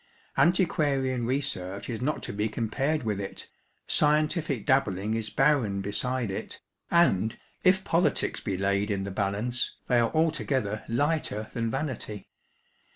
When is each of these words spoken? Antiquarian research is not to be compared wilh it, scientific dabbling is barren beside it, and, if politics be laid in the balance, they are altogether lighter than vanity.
Antiquarian 0.35 1.27
research 1.27 1.87
is 1.87 2.01
not 2.01 2.23
to 2.23 2.33
be 2.33 2.49
compared 2.49 3.01
wilh 3.01 3.19
it, 3.19 3.45
scientific 3.85 4.65
dabbling 4.65 5.13
is 5.13 5.29
barren 5.29 5.79
beside 5.79 6.31
it, 6.31 6.59
and, 6.89 7.37
if 7.63 7.83
politics 7.83 8.39
be 8.39 8.57
laid 8.57 8.89
in 8.89 9.03
the 9.03 9.11
balance, 9.11 9.75
they 9.87 9.99
are 9.99 10.09
altogether 10.15 10.83
lighter 10.89 11.51
than 11.53 11.69
vanity. 11.69 12.27